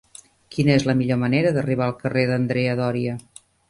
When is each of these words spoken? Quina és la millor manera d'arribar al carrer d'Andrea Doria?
Quina 0.55 0.73
és 0.77 0.85
la 0.91 0.95
millor 1.03 1.21
manera 1.25 1.53
d'arribar 1.59 1.87
al 1.91 1.97
carrer 2.03 2.27
d'Andrea 2.35 2.79
Doria? 2.85 3.19